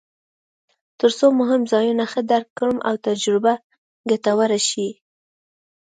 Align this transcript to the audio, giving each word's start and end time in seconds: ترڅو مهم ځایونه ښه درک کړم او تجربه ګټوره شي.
ترڅو 0.99 1.27
مهم 1.41 1.61
ځایونه 1.71 2.03
ښه 2.11 2.21
درک 2.31 2.49
کړم 2.57 2.77
او 2.87 2.95
تجربه 3.05 3.53
ګټوره 4.09 4.59
شي. 4.69 4.87